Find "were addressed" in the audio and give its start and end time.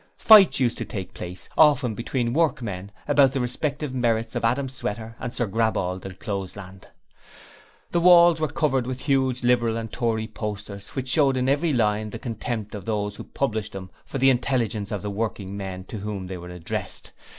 16.37-17.11